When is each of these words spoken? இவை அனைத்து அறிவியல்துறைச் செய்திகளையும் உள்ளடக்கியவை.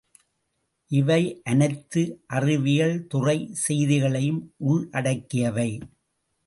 இவை 0.91 1.19
அனைத்து 1.43 2.01
அறிவியல்துறைச் 2.33 3.47
செய்திகளையும் 3.65 4.41
உள்ளடக்கியவை. 4.71 5.69